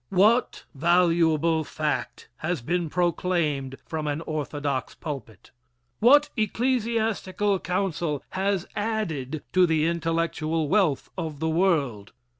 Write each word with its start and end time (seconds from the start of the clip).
What 0.09 0.63
valuable 0.73 1.63
fact 1.63 2.27
has 2.37 2.63
been 2.63 2.89
proclaimed 2.89 3.75
from 3.85 4.07
an 4.07 4.21
orthodox 4.21 4.95
pulpit? 4.95 5.51
What 5.99 6.31
ecclesiastical 6.35 7.59
council 7.59 8.23
has 8.31 8.65
added 8.75 9.43
to 9.53 9.67
the 9.67 9.85
intellectual 9.85 10.67
wealth 10.69 11.11
of 11.19 11.39
the 11.39 11.49
world? 11.49 12.13